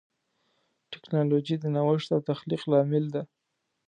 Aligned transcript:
ټکنالوجي 0.93 1.55
د 1.59 1.65
نوښت 1.75 2.09
او 2.15 2.19
تخلیق 2.29 2.61
لامل 2.71 3.05
ده. 3.13 3.21